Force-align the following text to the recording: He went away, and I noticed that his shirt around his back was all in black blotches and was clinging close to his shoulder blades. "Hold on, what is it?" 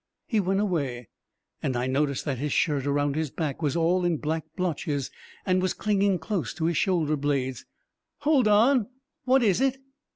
He 0.25 0.39
went 0.39 0.59
away, 0.59 1.09
and 1.61 1.75
I 1.77 1.85
noticed 1.85 2.25
that 2.25 2.39
his 2.39 2.51
shirt 2.51 2.87
around 2.87 3.15
his 3.15 3.29
back 3.29 3.61
was 3.61 3.75
all 3.75 4.03
in 4.03 4.17
black 4.17 4.43
blotches 4.55 5.11
and 5.45 5.61
was 5.61 5.75
clinging 5.75 6.17
close 6.17 6.55
to 6.55 6.65
his 6.65 6.77
shoulder 6.77 7.15
blades. 7.15 7.67
"Hold 8.21 8.47
on, 8.47 8.87
what 9.25 9.43
is 9.43 9.61
it?" 9.61 9.77